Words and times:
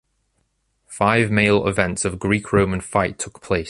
Five 0.87 1.29
male 1.29 1.67
events 1.67 2.05
of 2.05 2.17
Greek-roman 2.17 2.81
fight 2.81 3.19
took 3.19 3.39
place. 3.39 3.59